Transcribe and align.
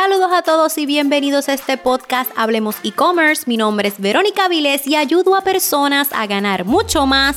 Saludos 0.00 0.30
a 0.32 0.42
todos 0.42 0.78
y 0.78 0.86
bienvenidos 0.86 1.48
a 1.48 1.54
este 1.54 1.76
podcast 1.76 2.30
Hablemos 2.36 2.76
e-commerce. 2.84 3.42
Mi 3.48 3.56
nombre 3.56 3.88
es 3.88 3.98
Verónica 3.98 4.46
Vilés 4.46 4.86
y 4.86 4.94
ayudo 4.94 5.34
a 5.34 5.40
personas 5.40 6.10
a 6.12 6.28
ganar 6.28 6.64
mucho 6.64 7.04
más, 7.04 7.36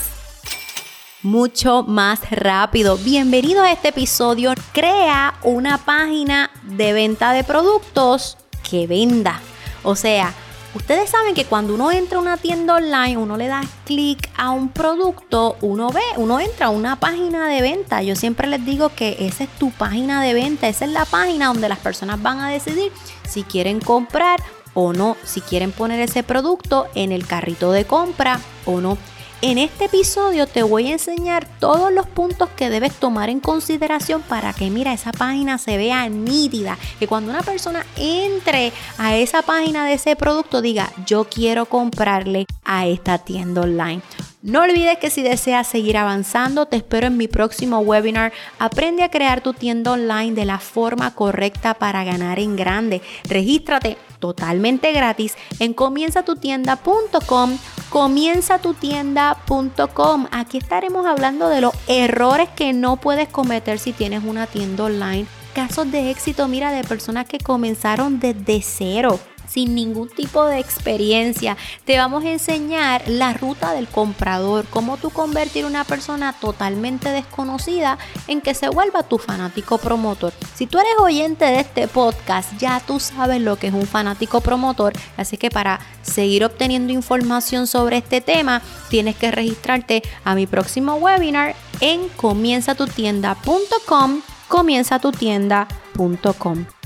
mucho 1.24 1.82
más 1.82 2.30
rápido. 2.30 2.98
Bienvenido 2.98 3.64
a 3.64 3.72
este 3.72 3.88
episodio. 3.88 4.54
Crea 4.74 5.34
una 5.42 5.80
página 5.80 6.52
de 6.62 6.94
venta 6.94 7.32
de 7.32 7.44
productos 7.44 8.38
que 8.70 8.86
venda. 8.86 9.42
O 9.82 9.96
sea, 9.96 10.32
Ustedes 10.74 11.10
saben 11.10 11.36
que 11.36 11.44
cuando 11.44 11.76
uno 11.76 11.92
entra 11.92 12.18
a 12.18 12.22
una 12.22 12.38
tienda 12.38 12.76
online, 12.76 13.18
uno 13.18 13.36
le 13.36 13.48
da 13.48 13.62
clic 13.86 14.30
a 14.38 14.52
un 14.52 14.70
producto, 14.70 15.58
uno 15.60 15.90
ve, 15.90 16.02
uno 16.16 16.40
entra 16.40 16.68
a 16.68 16.70
una 16.70 16.96
página 16.96 17.50
de 17.50 17.62
venta. 17.62 18.02
Yo 18.04 18.16
siempre 18.16 18.48
les 18.48 18.66
digo 18.66 18.90
que 18.96 19.18
esa 19.20 19.44
es 19.44 19.50
tu 19.60 19.72
página 19.72 20.22
de 20.22 20.34
venta, 20.34 20.70
esa 20.70 20.86
es 20.86 20.92
la 20.92 21.04
página 21.04 21.48
donde 21.48 21.68
las 21.68 21.80
personas 21.80 22.22
van 22.22 22.40
a 22.40 22.50
decidir 22.50 22.90
si 23.28 23.44
quieren 23.44 23.82
comprar 23.82 24.42
o 24.74 24.94
no, 24.94 25.18
si 25.26 25.42
quieren 25.42 25.74
poner 25.74 26.00
ese 26.00 26.24
producto 26.24 26.88
en 26.96 27.12
el 27.12 27.28
carrito 27.28 27.74
de 27.74 27.84
compra 27.84 28.40
o 28.66 28.80
no. 28.80 28.98
En 29.44 29.58
este 29.58 29.86
episodio 29.86 30.46
te 30.46 30.62
voy 30.62 30.90
a 30.90 30.92
enseñar 30.92 31.48
todos 31.60 31.92
los 31.92 32.06
puntos 32.06 32.48
que 32.50 32.70
debes 32.70 32.94
tomar 32.94 33.28
en 33.32 33.40
consideración 33.40 34.22
para 34.22 34.54
que 34.54 34.70
mira 34.70 34.94
esa 34.94 35.12
página 35.12 35.58
se 35.58 35.78
vea 35.78 36.08
nítida, 36.10 36.78
que 37.00 37.08
cuando 37.08 37.32
una 37.32 37.42
persona 37.42 37.84
entre 37.96 38.72
a 39.00 39.16
esa 39.16 39.42
página 39.42 39.84
de 39.84 39.94
ese 39.94 40.16
producto 40.16 40.62
diga 40.62 40.92
yo 41.08 41.24
quiero 41.24 41.66
comprarle 41.66 42.46
a 42.64 42.86
esta 42.86 43.18
tienda 43.18 43.62
online. 43.62 44.04
No 44.44 44.62
olvides 44.62 45.00
que 45.00 45.10
si 45.10 45.24
deseas 45.24 45.66
seguir 45.66 45.98
avanzando, 45.98 46.68
te 46.68 46.78
espero 46.78 47.08
en 47.08 47.18
mi 47.18 47.28
próximo 47.28 47.80
webinar. 47.80 48.34
Aprende 48.60 49.02
a 49.02 49.10
crear 49.10 49.42
tu 49.42 49.54
tienda 49.54 49.92
online 49.92 50.34
de 50.34 50.46
la 50.46 50.60
forma 50.60 51.16
correcta 51.16 51.74
para 51.74 52.04
ganar 52.04 52.38
en 52.38 52.56
grande. 52.56 53.02
Regístrate 53.28 53.98
totalmente 54.20 54.92
gratis 54.94 55.36
en 55.60 55.74
comienzatutienda.com 55.74 57.58
comienzatutienda.com. 57.92 60.26
Aquí 60.32 60.58
estaremos 60.58 61.06
hablando 61.06 61.48
de 61.50 61.62
los 61.62 61.76
errores 61.88 62.50
que 62.50 62.74
no 62.74 62.96
puedes 62.96 63.28
cometer 63.28 63.78
si 63.78 63.94
tienes 63.94 64.24
una 64.24 64.48
tienda 64.48 64.86
online. 64.86 65.28
Casos 65.54 65.92
de 65.92 66.10
éxito, 66.10 66.48
mira, 66.48 66.72
de 66.72 66.84
personas 66.86 67.28
que 67.28 67.38
comenzaron 67.38 68.20
desde 68.20 68.64
cero 68.64 69.20
sin 69.52 69.76
ningún 69.76 70.10
tipo 70.10 70.46
de 70.46 70.60
experiencia. 70.60 71.58
Te 71.86 71.98
vamos 71.98 72.24
a 72.24 72.32
enseñar 72.32 73.04
la 73.08 73.34
ruta 73.34 73.74
del 73.74 73.88
comprador, 73.88 74.66
cómo 74.70 74.98
tú 74.98 75.10
convertir 75.10 75.66
una 75.66 75.84
persona 75.84 76.34
totalmente 76.34 77.10
desconocida 77.10 77.98
en 78.28 78.42
que 78.42 78.54
se 78.54 78.70
vuelva 78.70 79.02
tu 79.04 79.18
fanático 79.18 79.78
promotor. 79.78 80.34
Si 80.56 80.68
tú 80.68 80.80
eres 80.80 80.94
oyente 81.00 81.46
de 81.46 81.62
este 81.62 81.88
podcast, 81.88 82.58
ya 82.58 82.80
tú 82.80 83.00
sabes 83.00 83.42
lo 83.42 83.58
que 83.58 83.68
es 83.68 83.74
un 83.74 83.88
fanático 83.88 84.42
promotor, 84.42 84.94
así 85.18 85.38
que 85.38 85.50
para 85.50 85.80
seguir 86.02 86.46
obteniendo 86.46 86.94
información 86.94 87.68
sobre 87.68 87.98
este 87.98 88.22
tema, 88.22 88.62
tienes 88.90 89.16
que 89.16 89.32
registrarte 89.32 90.04
a 90.24 90.36
mi 90.36 90.48
próximo 90.48 90.96
webinar 90.96 91.56
en 91.82 92.08
comienzatutienda.com 92.10 94.22
comienzatutienda.com 94.48 96.81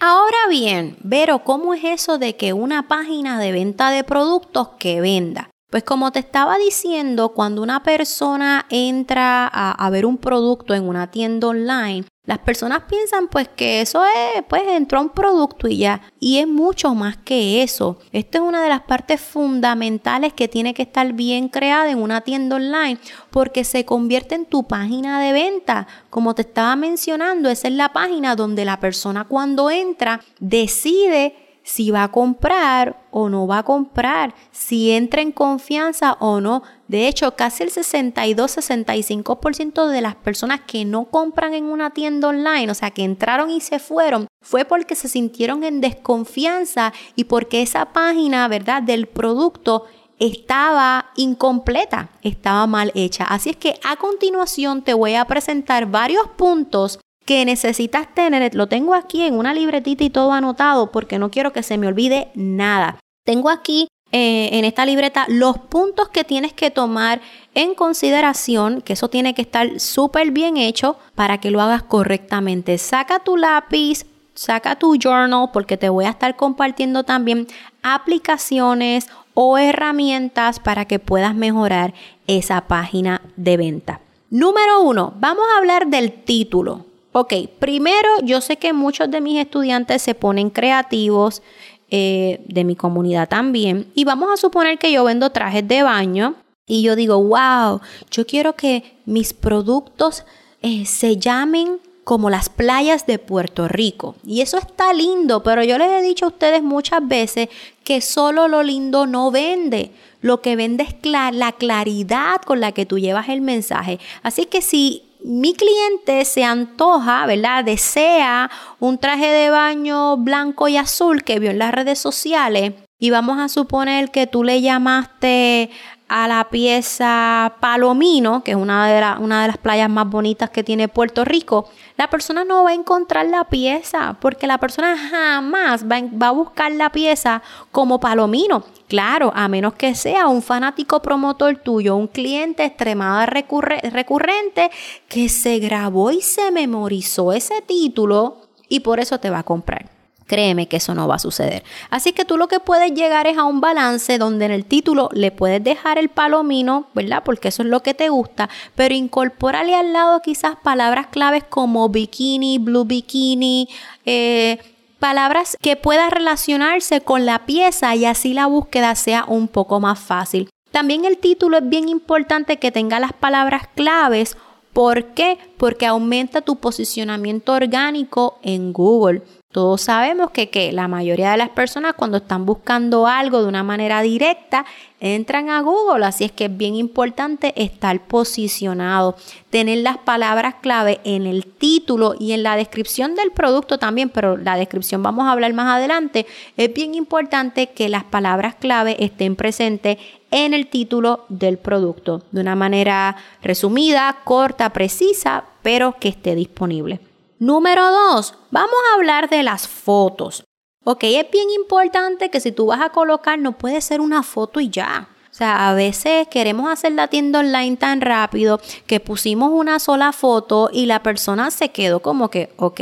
Ahora 0.00 0.48
bien, 0.50 0.96
Vero, 1.02 1.44
¿cómo 1.44 1.72
es 1.72 1.84
eso 1.84 2.18
de 2.18 2.36
que 2.36 2.52
una 2.52 2.88
página 2.88 3.38
de 3.38 3.52
venta 3.52 3.90
de 3.90 4.04
productos 4.04 4.70
que 4.78 5.00
venda? 5.00 5.50
Pues 5.74 5.82
como 5.82 6.12
te 6.12 6.20
estaba 6.20 6.56
diciendo, 6.56 7.30
cuando 7.30 7.60
una 7.60 7.82
persona 7.82 8.64
entra 8.70 9.48
a, 9.48 9.90
ver 9.90 10.06
un 10.06 10.18
producto 10.18 10.72
en 10.72 10.86
una 10.86 11.10
tienda 11.10 11.48
online, 11.48 12.04
las 12.26 12.38
personas 12.38 12.84
piensan 12.88 13.26
pues 13.26 13.48
que 13.48 13.80
eso 13.80 14.04
es, 14.04 14.44
pues 14.48 14.62
entró 14.68 15.00
un 15.00 15.08
producto 15.08 15.66
y 15.66 15.78
ya. 15.78 16.00
Y 16.20 16.38
es 16.38 16.46
mucho 16.46 16.94
más 16.94 17.16
que 17.16 17.64
eso. 17.64 17.98
Esto 18.12 18.38
es 18.38 18.44
una 18.44 18.62
de 18.62 18.68
las 18.68 18.82
partes 18.82 19.20
fundamentales 19.20 20.32
que 20.32 20.46
tiene 20.46 20.74
que 20.74 20.82
estar 20.82 21.12
bien 21.12 21.48
creada 21.48 21.90
en 21.90 22.00
una 22.00 22.20
tienda 22.20 22.54
online 22.54 23.00
porque 23.30 23.64
se 23.64 23.84
convierte 23.84 24.36
en 24.36 24.46
tu 24.46 24.68
página 24.68 25.20
de 25.20 25.32
venta. 25.32 25.88
Como 26.08 26.36
te 26.36 26.42
estaba 26.42 26.76
mencionando, 26.76 27.50
esa 27.50 27.66
es 27.66 27.74
la 27.74 27.92
página 27.92 28.36
donde 28.36 28.64
la 28.64 28.78
persona 28.78 29.24
cuando 29.24 29.72
entra 29.72 30.20
decide 30.38 31.43
si 31.64 31.90
va 31.90 32.04
a 32.04 32.12
comprar 32.12 33.02
o 33.10 33.28
no 33.28 33.48
va 33.48 33.58
a 33.58 33.64
comprar, 33.64 34.32
si 34.52 34.92
entra 34.92 35.20
en 35.22 35.32
confianza 35.32 36.12
o 36.20 36.40
no. 36.40 36.62
De 36.86 37.08
hecho, 37.08 37.34
casi 37.34 37.64
el 37.64 37.72
62-65% 37.72 39.88
de 39.88 40.02
las 40.02 40.14
personas 40.14 40.60
que 40.66 40.84
no 40.84 41.06
compran 41.06 41.54
en 41.54 41.64
una 41.64 41.90
tienda 41.90 42.28
online, 42.28 42.70
o 42.70 42.74
sea, 42.74 42.92
que 42.92 43.02
entraron 43.02 43.50
y 43.50 43.60
se 43.60 43.80
fueron, 43.80 44.28
fue 44.42 44.66
porque 44.66 44.94
se 44.94 45.08
sintieron 45.08 45.64
en 45.64 45.80
desconfianza 45.80 46.92
y 47.16 47.24
porque 47.24 47.62
esa 47.62 47.86
página, 47.92 48.46
¿verdad?, 48.46 48.82
del 48.82 49.08
producto 49.08 49.86
estaba 50.18 51.06
incompleta, 51.16 52.10
estaba 52.22 52.66
mal 52.66 52.92
hecha. 52.94 53.24
Así 53.24 53.50
es 53.50 53.56
que 53.56 53.78
a 53.84 53.96
continuación 53.96 54.82
te 54.82 54.94
voy 54.94 55.14
a 55.14 55.24
presentar 55.24 55.86
varios 55.86 56.28
puntos 56.36 57.00
que 57.24 57.44
necesitas 57.44 58.12
tener, 58.14 58.54
lo 58.54 58.66
tengo 58.66 58.94
aquí 58.94 59.22
en 59.22 59.38
una 59.38 59.54
libretita 59.54 60.04
y 60.04 60.10
todo 60.10 60.32
anotado 60.32 60.92
porque 60.92 61.18
no 61.18 61.30
quiero 61.30 61.52
que 61.52 61.62
se 61.62 61.78
me 61.78 61.86
olvide 61.86 62.28
nada. 62.34 62.98
Tengo 63.24 63.48
aquí 63.48 63.88
eh, 64.12 64.50
en 64.52 64.64
esta 64.64 64.86
libreta 64.86 65.26
los 65.28 65.58
puntos 65.58 66.08
que 66.08 66.22
tienes 66.22 66.52
que 66.52 66.70
tomar 66.70 67.20
en 67.54 67.74
consideración, 67.74 68.80
que 68.80 68.92
eso 68.92 69.08
tiene 69.08 69.34
que 69.34 69.42
estar 69.42 69.80
súper 69.80 70.30
bien 70.30 70.56
hecho 70.56 70.96
para 71.14 71.38
que 71.38 71.50
lo 71.50 71.60
hagas 71.60 71.82
correctamente. 71.82 72.78
Saca 72.78 73.18
tu 73.20 73.36
lápiz, 73.36 74.06
saca 74.34 74.76
tu 74.76 74.96
journal 74.96 75.50
porque 75.52 75.76
te 75.76 75.88
voy 75.88 76.04
a 76.04 76.10
estar 76.10 76.36
compartiendo 76.36 77.04
también 77.04 77.48
aplicaciones 77.82 79.08
o 79.34 79.58
herramientas 79.58 80.60
para 80.60 80.84
que 80.84 80.98
puedas 80.98 81.34
mejorar 81.34 81.94
esa 82.26 82.62
página 82.62 83.20
de 83.36 83.56
venta. 83.56 84.00
Número 84.30 84.82
uno, 84.82 85.14
vamos 85.18 85.44
a 85.52 85.58
hablar 85.58 85.88
del 85.88 86.12
título. 86.12 86.86
Ok, 87.16 87.32
primero 87.60 88.08
yo 88.24 88.40
sé 88.40 88.56
que 88.56 88.72
muchos 88.72 89.08
de 89.08 89.20
mis 89.20 89.38
estudiantes 89.38 90.02
se 90.02 90.16
ponen 90.16 90.50
creativos, 90.50 91.42
eh, 91.88 92.44
de 92.48 92.64
mi 92.64 92.74
comunidad 92.74 93.28
también, 93.28 93.86
y 93.94 94.02
vamos 94.02 94.30
a 94.32 94.36
suponer 94.36 94.78
que 94.78 94.90
yo 94.90 95.04
vendo 95.04 95.30
trajes 95.30 95.66
de 95.68 95.84
baño 95.84 96.34
y 96.66 96.82
yo 96.82 96.96
digo, 96.96 97.22
wow, 97.22 97.80
yo 98.10 98.26
quiero 98.26 98.56
que 98.56 98.96
mis 99.06 99.32
productos 99.32 100.24
eh, 100.60 100.86
se 100.86 101.16
llamen 101.16 101.78
como 102.02 102.30
las 102.30 102.48
playas 102.48 103.06
de 103.06 103.20
Puerto 103.20 103.68
Rico. 103.68 104.16
Y 104.26 104.40
eso 104.40 104.58
está 104.58 104.92
lindo, 104.92 105.44
pero 105.44 105.62
yo 105.62 105.78
les 105.78 105.92
he 105.92 106.02
dicho 106.02 106.24
a 106.24 106.28
ustedes 106.28 106.64
muchas 106.64 107.06
veces 107.06 107.48
que 107.84 108.00
solo 108.00 108.48
lo 108.48 108.62
lindo 108.62 109.06
no 109.06 109.30
vende. 109.30 109.92
Lo 110.20 110.40
que 110.40 110.56
vende 110.56 110.84
es 110.84 110.94
la 111.04 111.52
claridad 111.52 112.40
con 112.44 112.60
la 112.60 112.72
que 112.72 112.86
tú 112.86 112.98
llevas 112.98 113.28
el 113.28 113.42
mensaje. 113.42 114.00
Así 114.22 114.46
que 114.46 114.62
si 114.62 115.02
mi 115.22 115.54
cliente 115.54 116.24
se 116.24 116.44
antoja, 116.44 117.24
¿verdad? 117.26 117.64
Desea 117.64 118.50
un 118.78 118.98
traje 118.98 119.26
de 119.26 119.50
baño 119.50 120.16
blanco 120.18 120.68
y 120.68 120.76
azul 120.76 121.24
que 121.24 121.38
vio 121.38 121.50
en 121.50 121.58
las 121.58 121.72
redes 121.72 121.98
sociales 121.98 122.74
y 122.98 123.10
vamos 123.10 123.38
a 123.38 123.48
suponer 123.48 124.10
que 124.10 124.26
tú 124.26 124.44
le 124.44 124.60
llamaste 124.60 125.70
a 126.16 126.28
la 126.28 126.44
pieza 126.48 127.56
Palomino, 127.58 128.44
que 128.44 128.52
es 128.52 128.56
una 128.56 128.86
de, 128.86 129.00
las 129.48 129.58
playas 129.58 129.90
más 129.90 130.08
bonitas 130.08 130.48
que 130.48 130.62
tiene 130.62 130.86
Puerto 130.86 131.24
Rico, 131.24 131.68
la 131.96 132.08
persona 132.08 132.44
no 132.44 132.62
va 132.62 132.70
a 132.70 132.74
encontrar 132.74 133.26
la 133.26 133.42
pieza 133.42 134.16
porque 134.20 134.46
la 134.46 134.58
persona 134.58 134.96
jamás 134.96 135.84
va, 135.84 136.00
va 136.02 136.28
a 136.28 136.30
buscar 136.30 136.70
la 136.70 136.92
pieza 136.92 137.42
como 137.72 137.98
Palomino. 137.98 138.62
Claro, 138.86 139.32
a 139.34 139.48
menos 139.48 139.74
que 139.74 139.96
sea 139.96 140.28
un 140.28 140.40
fanático 140.40 141.02
promotor 141.02 141.56
tuyo, 141.56 141.96
un 141.96 142.06
cliente 142.06 142.64
extremadamente 142.64 143.90
recurrente 143.90 144.70
que 145.08 145.28
se 145.28 145.58
grabó 145.58 146.12
y 146.12 146.20
se 146.20 146.52
memorizó 146.52 147.32
ese 147.32 147.60
título 147.62 148.42
y 148.68 148.80
por 148.80 149.00
eso 149.00 149.18
te 149.18 149.30
va 149.30 149.40
a 149.40 149.42
comprar. 149.42 149.93
Créeme 150.26 150.68
que 150.68 150.78
eso 150.78 150.94
no 150.94 151.06
va 151.06 151.16
a 151.16 151.18
suceder. 151.18 151.64
Así 151.90 152.12
que 152.12 152.24
tú 152.24 152.36
lo 152.36 152.48
que 152.48 152.60
puedes 152.60 152.92
llegar 152.92 153.26
es 153.26 153.36
a 153.36 153.44
un 153.44 153.60
balance 153.60 154.16
donde 154.18 154.46
en 154.46 154.52
el 154.52 154.64
título 154.64 155.10
le 155.12 155.30
puedes 155.30 155.62
dejar 155.62 155.98
el 155.98 156.08
palomino, 156.08 156.86
¿verdad? 156.94 157.22
Porque 157.24 157.48
eso 157.48 157.62
es 157.62 157.68
lo 157.68 157.80
que 157.80 157.94
te 157.94 158.08
gusta, 158.08 158.48
pero 158.74 158.94
incorpórale 158.94 159.74
al 159.74 159.92
lado 159.92 160.20
quizás 160.20 160.56
palabras 160.62 161.08
claves 161.08 161.44
como 161.44 161.88
bikini, 161.88 162.58
blue 162.58 162.84
bikini, 162.84 163.68
eh, 164.06 164.58
palabras 164.98 165.58
que 165.60 165.76
puedan 165.76 166.10
relacionarse 166.10 167.02
con 167.02 167.26
la 167.26 167.44
pieza 167.44 167.94
y 167.94 168.06
así 168.06 168.32
la 168.32 168.46
búsqueda 168.46 168.94
sea 168.94 169.26
un 169.28 169.48
poco 169.48 169.78
más 169.78 169.98
fácil. 169.98 170.48
También 170.74 171.04
el 171.04 171.18
título 171.18 171.58
es 171.58 171.68
bien 171.68 171.88
importante 171.88 172.58
que 172.58 172.72
tenga 172.72 172.98
las 172.98 173.12
palabras 173.12 173.68
claves. 173.76 174.36
¿Por 174.74 175.14
qué? 175.14 175.38
Porque 175.56 175.86
aumenta 175.86 176.42
tu 176.42 176.56
posicionamiento 176.56 177.52
orgánico 177.52 178.38
en 178.42 178.72
Google. 178.72 179.22
Todos 179.52 179.82
sabemos 179.82 180.32
que, 180.32 180.50
que, 180.50 180.72
la 180.72 180.88
mayoría 180.88 181.30
de 181.30 181.36
las 181.36 181.50
personas 181.50 181.94
cuando 181.94 182.16
están 182.16 182.44
buscando 182.44 183.06
algo 183.06 183.40
de 183.40 183.46
una 183.46 183.62
manera 183.62 184.02
directa 184.02 184.66
entran 184.98 185.48
a 185.48 185.60
Google, 185.60 186.04
así 186.04 186.24
es 186.24 186.32
que 186.32 186.46
es 186.46 186.56
bien 186.56 186.74
importante 186.74 187.52
estar 187.62 188.00
posicionado, 188.00 189.14
tener 189.50 189.78
las 189.78 189.98
palabras 189.98 190.56
clave 190.60 191.00
en 191.04 191.26
el 191.26 191.46
título 191.46 192.16
y 192.18 192.32
en 192.32 192.42
la 192.42 192.56
descripción 192.56 193.14
del 193.14 193.30
producto 193.30 193.78
también, 193.78 194.08
pero 194.08 194.36
la 194.36 194.56
descripción 194.56 195.04
vamos 195.04 195.26
a 195.26 195.30
hablar 195.30 195.52
más 195.52 195.76
adelante. 195.76 196.26
Es 196.56 196.74
bien 196.74 196.96
importante 196.96 197.68
que 197.68 197.88
las 197.88 198.02
palabras 198.02 198.56
clave 198.56 198.96
estén 198.98 199.36
presentes 199.36 199.98
en 200.34 200.52
el 200.52 200.66
título 200.66 201.26
del 201.28 201.58
producto 201.58 202.22
de 202.32 202.40
una 202.40 202.56
manera 202.56 203.16
resumida, 203.40 204.16
corta, 204.24 204.72
precisa, 204.72 205.44
pero 205.62 205.94
que 206.00 206.08
esté 206.08 206.34
disponible. 206.34 206.98
Número 207.38 207.88
dos, 207.88 208.34
vamos 208.50 208.74
a 208.90 208.96
hablar 208.96 209.30
de 209.30 209.44
las 209.44 209.68
fotos. 209.68 210.42
Ok, 210.82 211.04
es 211.04 211.30
bien 211.30 211.50
importante 211.50 212.30
que 212.30 212.40
si 212.40 212.50
tú 212.50 212.66
vas 212.66 212.80
a 212.80 212.90
colocar, 212.90 213.38
no 213.38 213.52
puede 213.52 213.80
ser 213.80 214.00
una 214.00 214.24
foto 214.24 214.58
y 214.58 214.70
ya. 214.70 215.08
O 215.34 215.36
sea, 215.36 215.68
a 215.68 215.74
veces 215.74 216.28
queremos 216.28 216.70
hacer 216.70 216.92
la 216.92 217.08
tienda 217.08 217.40
online 217.40 217.76
tan 217.76 218.00
rápido 218.00 218.60
que 218.86 219.00
pusimos 219.00 219.50
una 219.50 219.80
sola 219.80 220.12
foto 220.12 220.70
y 220.72 220.86
la 220.86 221.02
persona 221.02 221.50
se 221.50 221.70
quedó 221.70 221.98
como 221.98 222.30
que, 222.30 222.52
ok. 222.56 222.80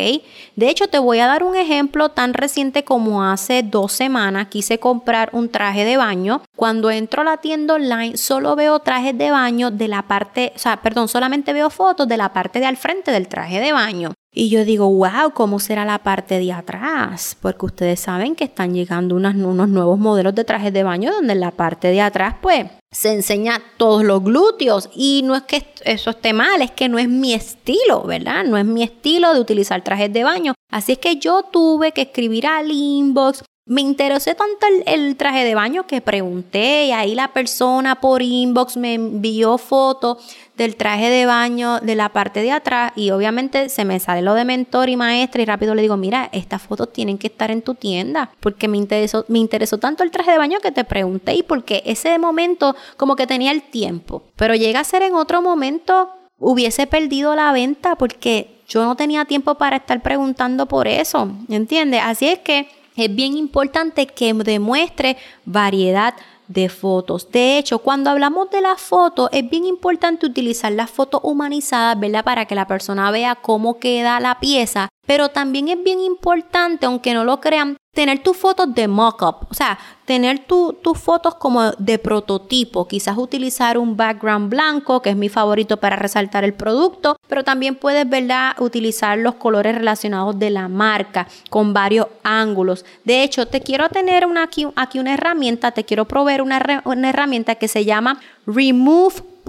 De 0.55 0.69
hecho, 0.69 0.87
te 0.87 0.99
voy 0.99 1.21
a 1.21 1.29
dar 1.29 1.45
un 1.45 1.57
ejemplo 1.57 2.11
tan 2.11 2.35
reciente 2.35 2.85
como 2.85 3.25
hace 3.25 3.63
dos 3.63 3.93
semanas 3.93 4.49
quise 4.49 4.79
comprar 4.79 5.31
un 5.33 5.49
traje 5.49 5.87
de 5.87 5.97
baño. 5.97 6.43
Cuando 6.55 6.91
entro 6.91 7.23
a 7.23 7.25
la 7.25 7.39
tienda 7.39 7.73
online, 7.73 8.19
solo 8.19 8.55
veo 8.55 8.81
trajes 8.81 9.17
de 9.17 9.31
baño 9.31 9.71
de 9.71 9.89
la 9.89 10.03
parte, 10.03 10.53
o 10.55 10.59
sea, 10.59 10.83
perdón, 10.83 11.09
solamente 11.09 11.55
veo 11.55 11.71
fotos 11.71 12.07
de 12.07 12.19
la 12.19 12.35
parte 12.35 12.61
de 12.61 12.67
al 12.67 12.77
frente 12.77 13.13
del 13.13 13.29
traje 13.29 13.61
de 13.61 13.73
baño. 13.73 14.13
Y 14.35 14.49
yo 14.49 14.65
digo, 14.65 14.89
wow, 14.89 15.33
¿cómo 15.35 15.59
será 15.59 15.85
la 15.85 15.99
parte 15.99 16.39
de 16.39 16.53
atrás? 16.53 17.37
Porque 17.39 17.67
ustedes 17.67 18.01
saben 18.01 18.35
que 18.35 18.45
están 18.45 18.73
llegando 18.73 19.15
unos 19.15 19.35
nuevos 19.69 19.99
modelos 19.99 20.35
de 20.35 20.45
trajes 20.45 20.73
de 20.73 20.83
baño 20.83 21.13
donde 21.13 21.35
en 21.35 21.41
la 21.41 21.51
parte 21.51 21.89
de 21.89 22.01
atrás, 22.01 22.37
pues, 22.41 22.67
se 22.91 23.13
enseña 23.13 23.61
todos 23.77 24.05
los 24.05 24.25
glúteos. 24.25 24.89
Y 24.95 25.21
no 25.23 25.35
es 25.35 25.43
que 25.43 25.67
eso 25.85 26.09
esté 26.09 26.33
mal, 26.33 26.63
es 26.63 26.71
que 26.71 26.89
no 26.89 26.99
es 26.99 27.09
mi 27.09 27.35
estilo, 27.35 28.05
¿verdad? 28.05 28.45
No 28.45 28.57
es 28.57 28.65
mi 28.65 28.83
estilo 28.83 29.35
de 29.35 29.41
utilizar 29.41 29.85
trajes 29.85 30.11
de 30.11 30.25
baño. 30.25 30.55
Así 30.71 30.93
es 30.93 30.99
que 30.99 31.17
yo 31.17 31.43
tuve 31.53 31.93
que 31.93 32.03
escribir 32.03 32.47
al 32.47 32.71
inbox 32.71 33.45
me 33.65 33.81
interesó 33.81 34.35
tanto 34.35 34.67
el, 34.87 35.17
traje 35.17 35.45
de 35.45 35.55
baño 35.55 35.87
que 35.87 36.01
pregunté 36.01 36.87
y 36.87 36.93
ahí 36.93 37.15
la 37.15 37.33
persona 37.33 38.01
por 38.01 38.21
inbox 38.21 38.77
me 38.77 38.95
envió 38.95 39.57
fotos 39.57 40.19
del 40.57 40.75
traje 40.75 41.09
de 41.11 41.27
baño 41.27 41.79
de 41.79 41.95
la 41.95 42.09
parte 42.09 42.43
de 42.43 42.51
atrás 42.51 42.93
y 42.97 43.11
obviamente 43.11 43.69
se 43.69 43.85
me 43.85 44.01
sale 44.01 44.21
lo 44.21 44.35
de 44.35 44.45
mentor 44.45 44.89
y 44.89 44.97
maestra 44.97 45.43
y 45.43 45.45
rápido 45.45 45.77
le 45.77 45.83
digo, 45.83 45.97
mira, 45.97 46.29
estas 46.33 46.63
fotos 46.63 46.93
tienen 46.93 47.19
que 47.19 47.29
estar 47.29 47.53
en 47.53 47.63
tu 47.63 47.75
tienda 47.75 48.33
porque 48.41 48.67
me 48.67 48.79
interesó, 48.79 49.25
me 49.29 49.39
interesó 49.39 49.79
tanto 49.79 50.03
el 50.03 50.11
traje 50.11 50.33
de 50.33 50.39
baño 50.39 50.59
que 50.61 50.73
te 50.73 50.83
pregunté 50.83 51.35
y 51.35 51.45
porque 51.45 51.85
ese 51.87 52.19
momento 52.19 52.75
como 52.97 53.15
que 53.15 53.29
tenía 53.29 53.53
el 53.53 53.63
tiempo, 53.63 54.25
pero 54.35 54.57
llega 54.57 54.81
a 54.81 54.85
ser 54.85 55.03
en 55.03 55.15
otro 55.15 55.41
momento 55.41 56.11
hubiese 56.41 56.89
perdido 56.89 57.37
la 57.37 57.53
venta 57.53 57.95
porque 57.95 58.61
yo 58.67 58.85
no 58.85 58.97
tenía 58.97 59.25
tiempo 59.25 59.55
para 59.55 59.77
estar 59.77 60.03
preguntando 60.03 60.67
por 60.67 60.89
eso, 60.89 61.31
¿entiendes? 61.49 62.01
Así 62.05 62.27
es 62.27 62.41
que 62.41 62.69
es 62.97 63.15
bien 63.15 63.37
importante 63.37 64.07
que 64.07 64.33
demuestre 64.35 65.17
variedad 65.45 66.15
de 66.49 66.69
fotos. 66.69 67.31
De 67.31 67.59
hecho, 67.59 67.79
cuando 67.79 68.11
hablamos 68.11 68.51
de 68.51 68.61
las 68.61 68.81
fotos, 68.81 69.29
es 69.33 69.49
bien 69.49 69.65
importante 69.65 70.27
utilizar 70.27 70.73
las 70.73 70.91
fotos 70.91 71.21
humanizadas, 71.25 71.99
¿verdad? 71.99 72.25
Para 72.25 72.45
que 72.47 72.55
la 72.55 72.67
persona 72.67 73.11
vea 73.11 73.37
cómo 73.37 73.79
queda 73.79 74.21
la 74.21 74.39
pieza. 74.39 74.89
Pero 75.07 75.31
también 75.31 75.69
es 75.69 75.83
bien 75.83 76.01
importante, 76.01 76.87
aunque 76.87 77.15
no 77.15 77.25
lo 77.25 77.41
crean, 77.41 77.77
tener 77.93 78.23
tus 78.23 78.37
fotos 78.37 78.75
de 78.75 78.89
mock-up, 78.89 79.47
o 79.51 79.55
sea, 79.55 79.79
tener 80.13 80.41
tus 80.41 80.99
fotos 80.99 81.37
como 81.37 81.71
de 81.79 81.99
prototipo, 81.99 82.87
quizás 82.87 83.17
utilizar 83.17 83.79
un 83.79 83.97
background 83.97 84.51
blanco, 84.51 85.01
que 85.01 85.09
es 85.09 85.17
mi 85.17 85.31
favorito 85.31 85.79
para 85.79 85.97
resaltar 85.97 86.45
el 86.45 86.53
producto, 86.53 87.17
pero 87.29 87.45
también 87.45 87.77
puedes, 87.77 88.07
¿verdad?, 88.07 88.53
utilizar 88.61 89.17
los 89.17 89.37
colores 89.37 89.75
relacionados 89.75 90.39
de 90.39 90.51
la 90.51 90.69
marca 90.69 91.27
con 91.49 91.73
varios 91.73 92.09
ángulos. 92.25 92.85
De 93.05 93.23
hecho, 93.23 93.47
te 93.47 93.63
quiero 93.63 93.89
tener 93.89 94.27
una, 94.27 94.43
aquí, 94.43 94.99
una 94.99 95.15
herramienta, 95.15 95.71
te 95.71 95.85
quiero 95.85 96.05
proveer 96.05 96.43
una, 96.43 96.83
una 96.85 97.09
herramienta 97.09 97.55
que 97.55 97.69
se 97.69 97.87
llama 97.87 98.21
remove.pg. 98.45 99.41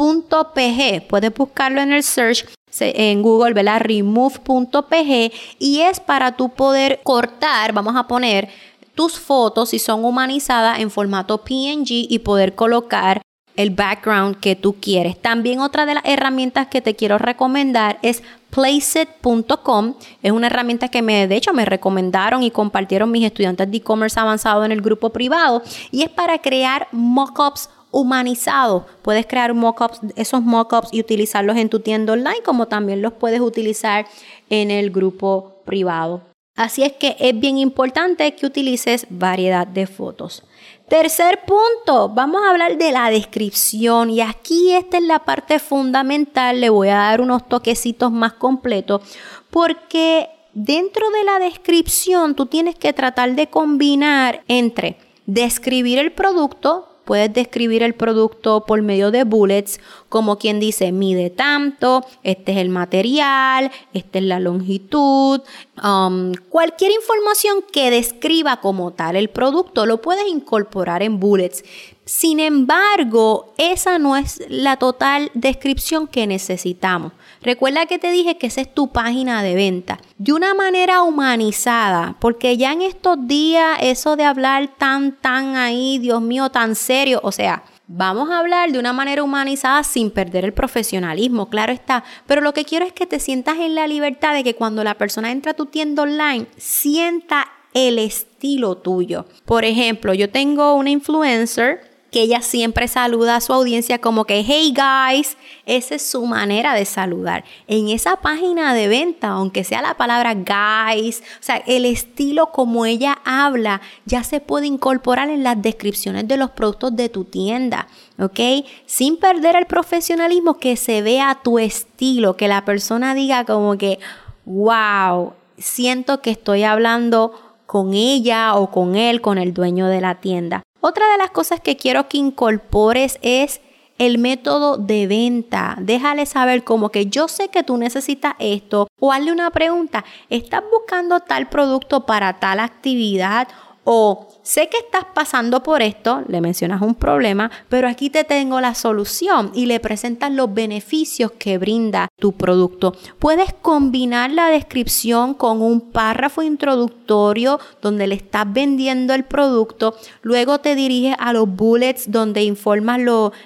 Puedes 1.10 1.34
buscarlo 1.34 1.82
en 1.82 1.92
el 1.92 2.04
search 2.04 2.46
en 2.80 3.22
Google, 3.22 3.54
¿verdad? 3.54 3.82
Remove.pg 3.82 5.32
y 5.60 5.82
es 5.82 6.00
para 6.00 6.38
tú 6.38 6.50
poder 6.50 7.02
cortar, 7.04 7.74
vamos 7.74 7.98
a 7.98 8.08
poner 8.08 8.50
tus 8.96 9.20
fotos 9.20 9.70
si 9.70 9.80
son 9.80 10.06
humanizadas 10.06 10.80
en 10.80 10.92
formato 10.92 11.40
PNG 11.40 12.08
y 12.10 12.20
poder 12.20 12.56
colocar 12.56 13.22
el 13.56 13.70
background 13.70 14.40
que 14.40 14.56
tú 14.56 14.76
quieres. 14.80 15.22
También 15.22 15.60
otra 15.60 15.86
de 15.86 15.96
las 15.96 16.06
herramientas 16.06 16.68
que 16.68 16.82
te 16.82 16.96
quiero 16.96 17.18
recomendar 17.18 18.00
es 18.02 18.24
placeit.com. 18.50 19.96
Es 20.22 20.32
una 20.32 20.48
herramienta 20.48 20.88
que 20.90 21.02
me, 21.02 21.28
de 21.28 21.36
hecho, 21.36 21.54
me 21.54 21.66
recomendaron 21.66 22.44
y 22.44 22.52
compartieron 22.52 23.12
mis 23.12 23.26
estudiantes 23.26 23.70
de 23.70 23.78
e-commerce 23.78 24.20
avanzado 24.20 24.66
en 24.66 24.72
el 24.72 24.82
grupo 24.82 25.10
privado 25.12 25.62
y 25.92 26.04
es 26.04 26.10
para 26.10 26.40
crear 26.40 26.88
mockups 26.92 27.70
humanizado. 27.92 28.88
Puedes 29.04 29.28
crear 29.28 29.54
mockups, 29.54 30.00
esos 30.16 30.42
mockups 30.42 30.90
y 30.92 31.00
utilizarlos 31.00 31.58
en 31.58 31.70
tu 31.70 31.80
tienda 31.80 32.14
online, 32.14 32.42
como 32.44 32.68
también 32.68 33.02
los 33.02 33.14
puedes 33.14 33.40
utilizar 33.40 34.08
en 34.50 34.72
el 34.72 34.90
grupo 34.90 35.54
privado. 35.66 36.33
Así 36.56 36.84
es 36.84 36.94
que 36.94 37.16
es 37.20 37.40
bien 37.40 37.58
importante 37.58 38.36
que 38.36 38.46
utilices 38.46 39.08
variedad 39.10 39.66
de 39.66 39.88
fotos. 39.88 40.44
Tercer 40.88 41.40
punto, 41.46 42.10
vamos 42.10 42.44
a 42.44 42.52
hablar 42.52 42.78
de 42.78 42.92
la 42.92 43.10
descripción. 43.10 44.12
Y 44.12 44.22
aquí 44.22 44.72
esta 44.72 44.98
es 44.98 45.04
la 45.04 45.20
parte 45.20 45.58
fundamental, 45.58 46.62
le 46.62 46.70
voy 46.70 46.90
a 46.90 46.98
dar 46.98 47.22
unos 47.22 47.48
toquecitos 47.48 48.12
más 48.12 48.34
completos. 48.34 49.02
Porque 49.50 50.30
dentro 50.54 51.10
de 51.10 51.24
la 51.24 51.40
descripción 51.40 52.36
tú 52.36 52.46
tienes 52.46 52.76
que 52.76 52.94
tratar 52.94 53.34
de 53.34 53.48
combinar 53.48 54.44
entre 54.48 54.98
describir 55.26 55.98
el 55.98 56.12
producto, 56.12 56.93
puedes 57.06 57.34
describir 57.34 57.84
el 57.84 57.94
producto 57.94 58.66
por 58.66 58.82
medio 58.82 59.12
de 59.12 59.24
bullets, 59.24 59.80
como 60.10 60.38
quien 60.38 60.60
dice, 60.60 60.92
mide 60.92 61.30
tanto, 61.30 62.06
este 62.24 62.54
es 62.54 62.58
el 62.60 62.70
material, 62.70 63.72
esta 63.94 64.20
es 64.20 64.26
la 64.26 64.40
longitud, 64.40 65.42
um, 65.84 66.34
cualquier 66.50 66.92
información 66.92 67.64
que 67.72 67.90
describa 67.90 68.62
como 68.62 68.92
tal 68.92 69.16
el 69.16 69.30
producto 69.30 69.86
lo 69.86 70.02
puedes 70.02 70.28
incorporar 70.28 71.04
en 71.04 71.20
bullets. 71.20 71.64
Sin 72.06 72.40
embargo, 72.40 73.54
esa 73.58 73.98
no 73.98 74.18
es 74.18 74.44
la 74.50 74.78
total 74.78 75.32
descripción 75.34 76.08
que 76.08 76.28
necesitamos. 76.28 77.14
Recuerda 77.44 77.86
que 77.86 78.00
te 78.00 78.12
dije 78.12 78.38
que 78.38 78.48
esa 78.48 78.62
es 78.62 78.74
tu 78.74 78.92
página 78.92 79.44
de 79.44 79.56
venta. 79.56 80.00
De 80.18 80.34
una 80.34 80.54
manera 80.54 81.04
humanizada, 81.04 82.16
porque 82.20 82.58
ya 82.58 82.72
en 82.72 82.82
estos 82.82 83.28
días 83.28 83.78
eso 83.82 84.16
de 84.16 84.24
hablar 84.24 84.70
tan, 84.78 85.20
tan 85.20 85.56
ahí, 85.56 86.00
Dios 86.00 86.22
mío, 86.22 86.50
tan 86.50 86.76
serio, 86.76 87.20
o 87.24 87.32
sea, 87.32 87.64
Vamos 87.86 88.30
a 88.30 88.40
hablar 88.40 88.72
de 88.72 88.80
una 88.80 88.94
manera 88.94 89.24
humanizada 89.24 89.84
sin 89.84 90.10
perder 90.10 90.46
el 90.46 90.54
profesionalismo, 90.54 91.50
claro 91.50 91.74
está. 91.74 92.06
Pero 92.26 92.40
lo 92.40 92.54
que 92.54 92.64
quiero 92.64 92.86
es 92.86 92.94
que 92.94 93.06
te 93.06 93.20
sientas 93.20 93.58
en 93.60 93.76
la 93.76 93.88
libertad 93.88 94.34
de 94.34 94.44
que 94.44 94.56
cuando 94.56 94.86
la 94.86 94.98
persona 94.98 95.32
entra 95.32 95.52
a 95.52 95.56
tu 95.56 95.66
tienda 95.66 96.04
online, 96.04 96.48
sienta 96.56 97.52
el 97.74 98.00
estilo 98.00 98.78
tuyo. 98.78 99.26
Por 99.46 99.66
ejemplo, 99.66 100.14
yo 100.14 100.30
tengo 100.30 100.76
una 100.76 100.92
influencer 100.92 101.93
que 102.14 102.22
ella 102.22 102.42
siempre 102.42 102.88
saluda 102.88 103.36
a 103.36 103.42
su 103.42 103.52
audiencia 103.52 104.00
como 104.00 104.26
que, 104.26 104.46
hey 104.48 104.72
guys, 104.74 105.36
esa 105.66 105.96
es 105.96 106.04
su 106.04 106.26
manera 106.28 106.76
de 106.76 106.86
saludar. 106.86 107.44
En 107.68 107.90
esa 107.90 108.18
página 108.18 108.76
de 108.76 108.88
venta, 108.88 109.30
aunque 109.30 109.64
sea 109.64 109.82
la 109.82 109.98
palabra 109.98 110.36
guys, 110.36 111.22
o 111.22 111.44
sea, 111.44 111.58
el 111.66 111.86
estilo 111.86 112.52
como 112.52 112.86
ella 112.86 113.18
habla 113.26 113.82
ya 114.06 114.24
se 114.24 114.40
puede 114.40 114.68
incorporar 114.68 115.30
en 115.30 115.44
las 115.44 115.60
descripciones 115.60 116.28
de 116.28 116.38
los 116.38 116.52
productos 116.52 116.96
de 116.96 117.10
tu 117.10 117.26
tienda, 117.26 117.88
¿ok? 118.20 118.40
Sin 118.86 119.18
perder 119.18 119.56
el 119.56 119.66
profesionalismo, 119.66 120.60
que 120.60 120.78
se 120.78 121.02
vea 121.02 121.40
tu 121.44 121.58
estilo, 121.58 122.38
que 122.38 122.48
la 122.48 122.64
persona 122.64 123.16
diga 123.16 123.44
como 123.44 123.76
que, 123.80 123.98
wow, 124.46 125.34
siento 125.58 126.22
que 126.22 126.30
estoy 126.30 126.64
hablando 126.64 127.34
con 127.66 127.96
ella 127.96 128.54
o 128.54 128.70
con 128.70 128.96
él, 128.96 129.20
con 129.20 129.40
el 129.40 129.52
dueño 129.52 129.88
de 129.88 130.00
la 130.00 130.22
tienda. 130.22 130.62
Otra 130.86 131.10
de 131.14 131.18
las 131.18 131.32
cosas 131.32 131.62
que 131.62 131.78
quiero 131.78 132.10
que 132.10 132.18
incorpores 132.18 133.18
es 133.22 133.62
el 134.00 134.18
método 134.18 134.76
de 134.76 135.08
venta. 135.08 135.78
Déjale 135.80 136.26
saber 136.26 136.66
como 136.66 136.90
que 136.90 137.06
yo 137.06 137.30
sé 137.30 137.48
que 137.48 137.64
tú 137.64 137.78
necesitas 137.78 138.36
esto 138.38 138.90
o 139.00 139.14
hazle 139.14 139.32
una 139.32 139.50
pregunta. 139.52 140.04
¿Estás 140.30 140.62
buscando 140.70 141.22
tal 141.22 141.48
producto 141.48 142.06
para 142.06 142.38
tal 142.42 142.60
actividad? 142.60 143.48
O 143.86 144.30
sé 144.44 144.70
que 144.70 144.78
estás 144.78 145.06
pasando 145.14 145.62
por 145.62 145.82
esto, 145.82 146.24
le 146.28 146.40
mencionas 146.40 146.82
un 146.82 146.96
problema, 146.96 147.52
pero 147.68 147.88
aquí 147.90 148.10
te 148.10 148.24
tengo 148.24 148.62
la 148.62 148.76
solución 148.76 149.52
y 149.54 149.66
le 149.66 149.80
presentas 149.82 150.32
los 150.32 150.54
beneficios 150.54 151.32
que 151.32 151.58
brinda 151.58 152.08
tu 152.18 152.32
producto. 152.32 152.94
Puedes 153.20 153.54
combinar 153.54 154.32
la 154.32 154.48
descripción 154.48 155.34
con 155.34 155.62
un 155.62 155.82
párrafo 155.92 156.44
introductorio 156.44 157.60
donde 157.82 158.08
le 158.08 158.16
estás 158.16 158.52
vendiendo 158.52 159.14
el 159.14 159.26
producto, 159.26 159.96
luego 160.22 160.60
te 160.60 160.76
diriges 160.76 161.16
a 161.20 161.34
los 161.34 161.50
bullets 161.50 162.10
donde 162.10 162.44
informas 162.44 163.00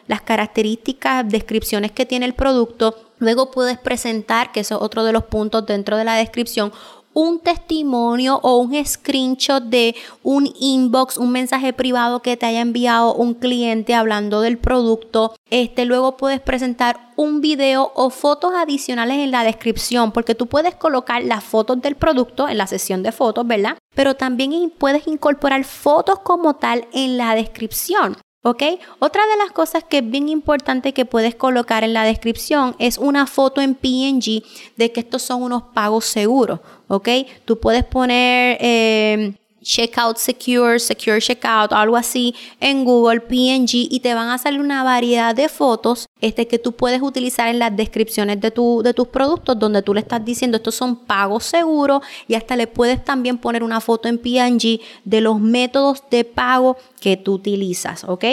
las 0.08 0.22
características, 0.22 1.27
descripciones 1.27 1.91
que 1.91 2.06
tiene 2.06 2.25
el 2.25 2.34
producto. 2.34 2.96
Luego 3.20 3.50
puedes 3.50 3.79
presentar, 3.79 4.51
que 4.51 4.60
eso 4.60 4.75
es 4.75 4.82
otro 4.82 5.03
de 5.03 5.12
los 5.12 5.24
puntos 5.24 5.65
dentro 5.65 5.98
de 5.98 6.03
la 6.03 6.15
descripción, 6.15 6.72
un 7.17 7.39
testimonio 7.39 8.39
o 8.43 8.57
un 8.57 8.86
screenshot 8.86 9.63
de 9.63 9.95
un 10.21 10.53
inbox, 10.59 11.17
un 11.17 11.31
mensaje 11.31 11.74
privado 11.74 12.21
que 12.21 12.38
te 12.38 12.45
haya 12.45 12.62
enviado 12.62 13.15
un 13.15 13.33
cliente 13.33 13.95
hablando 13.95 14.41
del 14.41 14.59
producto. 14.59 15.33
Este 15.50 15.86
luego 15.86 16.15
puedes 16.15 16.39
presentar 16.41 17.12
un 17.15 17.41
video 17.41 17.91
o 17.95 18.12
fotos 18.12 18.53
adicionales 18.53 19.17
en 19.17 19.31
la 19.31 19.43
descripción, 19.43 20.12
porque 20.12 20.36
tú 20.36 20.45
puedes 20.45 20.75
colocar 20.75 21.24
las 21.24 21.43
fotos 21.43 21.81
del 21.81 21.95
producto 21.95 22.47
en 22.47 22.59
la 22.59 22.67
sesión 22.67 23.01
de 23.01 23.12
fotos, 23.12 23.47
¿verdad? 23.47 23.79
Pero 23.95 24.13
también 24.13 24.71
puedes 24.77 25.07
incorporar 25.07 25.63
fotos 25.63 26.19
como 26.19 26.57
tal 26.57 26.88
en 26.93 27.17
la 27.17 27.33
descripción. 27.33 28.15
¿Ok? 28.48 28.63
Otra 29.00 29.27
de 29.27 29.36
las 29.36 29.51
cosas 29.51 29.84
que 29.84 29.98
es 29.98 30.10
bien 30.10 30.30
importante 30.30 30.94
que 30.94 31.04
puedes 31.04 31.36
colocar 31.36 31.84
en 31.84 31.92
la 31.92 32.06
descripción 32.06 32.77
es 32.80 32.98
una 32.98 33.27
foto 33.27 33.60
en 33.60 33.75
PNG 33.75 34.42
de 34.77 34.94
que 34.94 35.01
estos 35.01 35.22
son 35.22 35.44
unos 35.44 35.63
pagos 35.74 36.06
seguros. 36.06 36.62
¿Ok? 36.88 37.10
Tú 37.44 37.60
puedes 37.60 37.84
poner 37.84 38.58
eh, 38.62 39.34
Checkout 39.67 40.17
Secure, 40.17 40.79
Secure 40.79 41.19
Checkout, 41.19 41.74
algo 41.74 41.97
así 41.97 42.33
en 42.62 42.86
Google 42.86 43.19
PNG 43.19 43.88
y 43.91 44.00
te 44.00 44.13
van 44.13 44.29
a 44.29 44.38
salir 44.38 44.62
una 44.62 44.81
variedad 44.83 45.36
de 45.36 45.50
fotos 45.50 46.07
este, 46.21 46.47
que 46.47 46.57
tú 46.57 46.71
puedes 46.71 47.01
utilizar 47.01 47.50
en 47.50 47.59
las 47.59 47.75
descripciones 47.75 48.39
de, 48.39 48.50
tu, 48.50 48.81
de 48.81 48.93
tus 48.93 49.09
productos 49.09 49.59
donde 49.59 49.81
tú 49.81 49.93
le 49.93 50.00
estás 50.00 50.24
diciendo 50.24 50.55
estos 50.55 50.75
son 50.75 50.95
pagos 50.95 51.43
seguros 51.43 52.01
y 52.29 52.36
hasta 52.36 52.55
le 52.55 52.67
puedes 52.67 53.03
también 53.03 53.38
poner 53.38 53.62
una 53.62 53.81
foto 53.81 54.07
en 54.07 54.19
PNG 54.19 54.79
de 55.03 55.21
los 55.21 55.39
métodos 55.39 56.01
de 56.09 56.24
pago 56.24 56.77
que 57.01 57.17
tú 57.17 57.33
utilizas, 57.33 58.05
¿ok? 58.05 58.24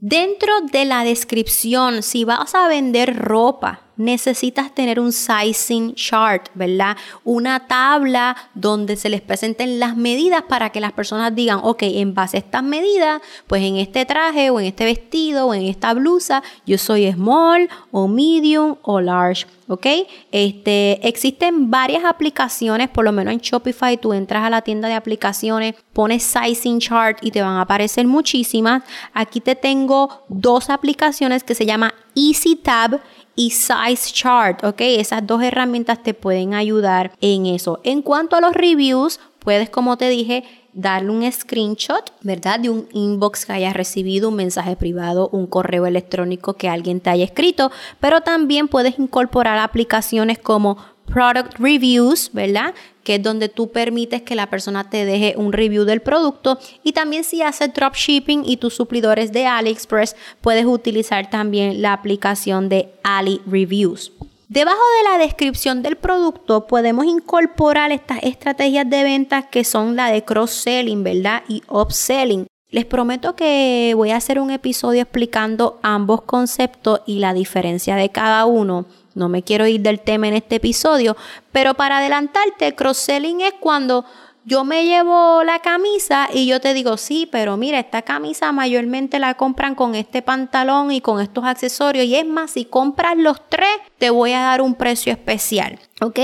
Dentro 0.00 0.52
de 0.72 0.86
la 0.86 1.04
descripción, 1.04 2.02
si 2.02 2.24
vas 2.24 2.54
a 2.54 2.68
vender 2.68 3.14
ropa, 3.14 3.82
necesitas 3.98 4.74
tener 4.74 4.98
un 4.98 5.12
sizing 5.12 5.94
chart, 5.94 6.48
¿verdad? 6.54 6.96
Una 7.24 7.66
tabla 7.66 8.36
donde 8.54 8.96
se 8.96 9.08
les 9.10 9.20
presenten 9.20 9.78
las 9.78 9.96
medidas 9.96 10.42
para 10.48 10.70
que 10.70 10.80
las 10.80 10.92
personas 10.92 11.34
digan, 11.34 11.60
ok, 11.62 11.82
en 11.82 12.14
base 12.14 12.38
a 12.38 12.40
estas 12.40 12.62
medidas, 12.62 13.20
pues 13.46 13.62
en 13.62 13.76
este 13.76 14.06
traje 14.06 14.50
o 14.50 14.60
en 14.60 14.66
este 14.66 14.84
vestido 14.84 15.46
o 15.48 15.54
en 15.54 15.64
esta 15.64 15.92
blusa, 15.92 16.42
yo 16.64 16.78
soy 16.78 17.12
small 17.12 17.68
o 17.90 18.08
medium 18.08 18.76
o 18.82 19.00
large. 19.00 19.46
¿ok? 19.68 19.86
Este, 20.32 21.06
existen 21.06 21.70
varias 21.70 22.04
aplicaciones, 22.04 22.88
por 22.88 23.04
lo 23.04 23.12
menos 23.12 23.34
en 23.34 23.40
Shopify, 23.40 23.96
tú 23.98 24.12
entras 24.12 24.44
a 24.44 24.50
la 24.50 24.62
tienda 24.62 24.88
de 24.88 24.94
aplicaciones, 24.94 25.74
pones 25.92 26.22
Sizing 26.22 26.80
Chart 26.80 27.18
y 27.22 27.30
te 27.30 27.42
van 27.42 27.56
a 27.56 27.62
aparecer 27.62 28.06
muchísimas. 28.06 28.82
Aquí 29.12 29.40
te 29.40 29.54
tengo 29.54 30.24
dos 30.28 30.70
aplicaciones 30.70 31.44
que 31.44 31.54
se 31.54 31.66
llama 31.66 31.94
EasyTab 32.16 33.00
y 33.38 33.50
Size 33.50 34.12
Chart, 34.12 34.64
¿ok? 34.64 34.80
Esas 34.80 35.24
dos 35.24 35.40
herramientas 35.44 36.02
te 36.02 36.12
pueden 36.12 36.54
ayudar 36.54 37.12
en 37.20 37.46
eso. 37.46 37.78
En 37.84 38.02
cuanto 38.02 38.34
a 38.34 38.40
los 38.40 38.52
reviews, 38.52 39.20
puedes, 39.38 39.70
como 39.70 39.96
te 39.96 40.08
dije, 40.08 40.42
darle 40.72 41.10
un 41.10 41.30
screenshot, 41.30 42.12
¿verdad? 42.22 42.58
De 42.58 42.68
un 42.68 42.88
inbox 42.92 43.46
que 43.46 43.52
hayas 43.52 43.74
recibido, 43.74 44.30
un 44.30 44.34
mensaje 44.34 44.74
privado, 44.74 45.28
un 45.28 45.46
correo 45.46 45.86
electrónico 45.86 46.54
que 46.54 46.68
alguien 46.68 46.98
te 46.98 47.10
haya 47.10 47.24
escrito, 47.24 47.70
pero 48.00 48.22
también 48.22 48.66
puedes 48.66 48.98
incorporar 48.98 49.58
aplicaciones 49.58 50.40
como 50.40 50.76
Product 51.08 51.58
Reviews, 51.58 52.30
¿verdad? 52.32 52.74
Que 53.02 53.16
es 53.16 53.22
donde 53.22 53.48
tú 53.48 53.70
permites 53.72 54.22
que 54.22 54.34
la 54.34 54.48
persona 54.48 54.88
te 54.88 55.04
deje 55.04 55.34
un 55.36 55.52
review 55.52 55.84
del 55.84 56.00
producto. 56.00 56.58
Y 56.82 56.92
también 56.92 57.24
si 57.24 57.42
haces 57.42 57.72
dropshipping 57.74 58.44
y 58.44 58.58
tus 58.58 58.74
suplidores 58.74 59.32
de 59.32 59.46
AliExpress, 59.46 60.16
puedes 60.40 60.66
utilizar 60.66 61.30
también 61.30 61.82
la 61.82 61.92
aplicación 61.92 62.68
de 62.68 62.92
Ali 63.02 63.40
Reviews. 63.46 64.12
Debajo 64.48 64.80
de 64.98 65.10
la 65.10 65.18
descripción 65.18 65.82
del 65.82 65.96
producto 65.96 66.66
podemos 66.66 67.04
incorporar 67.04 67.92
estas 67.92 68.22
estrategias 68.22 68.88
de 68.88 69.02
ventas 69.02 69.44
que 69.50 69.62
son 69.62 69.94
la 69.94 70.10
de 70.10 70.24
cross-selling, 70.24 71.04
¿verdad? 71.04 71.42
Y 71.48 71.62
upselling. 71.68 72.46
Les 72.70 72.84
prometo 72.84 73.34
que 73.34 73.92
voy 73.96 74.10
a 74.10 74.16
hacer 74.16 74.38
un 74.38 74.50
episodio 74.50 75.02
explicando 75.02 75.78
ambos 75.82 76.22
conceptos 76.22 77.00
y 77.06 77.18
la 77.18 77.32
diferencia 77.32 77.96
de 77.96 78.10
cada 78.10 78.44
uno. 78.44 78.86
No 79.18 79.28
me 79.28 79.42
quiero 79.42 79.66
ir 79.66 79.82
del 79.82 80.00
tema 80.00 80.28
en 80.28 80.34
este 80.34 80.56
episodio, 80.56 81.16
pero 81.52 81.74
para 81.74 81.98
adelantarte, 81.98 82.74
cross-selling 82.74 83.40
es 83.40 83.54
cuando 83.60 84.04
yo 84.44 84.64
me 84.64 84.86
llevo 84.86 85.42
la 85.44 85.58
camisa 85.58 86.28
y 86.32 86.46
yo 86.46 86.58
te 86.58 86.72
digo, 86.72 86.96
sí, 86.96 87.28
pero 87.30 87.58
mira, 87.58 87.78
esta 87.78 88.00
camisa 88.00 88.50
mayormente 88.50 89.18
la 89.18 89.34
compran 89.34 89.74
con 89.74 89.94
este 89.94 90.22
pantalón 90.22 90.90
y 90.90 91.02
con 91.02 91.20
estos 91.20 91.44
accesorios. 91.44 92.06
Y 92.06 92.16
es 92.16 92.24
más, 92.24 92.52
si 92.52 92.64
compras 92.64 93.18
los 93.18 93.46
tres, 93.50 93.68
te 93.98 94.08
voy 94.08 94.32
a 94.32 94.40
dar 94.40 94.62
un 94.62 94.74
precio 94.74 95.12
especial. 95.12 95.78
¿Ok? 96.00 96.18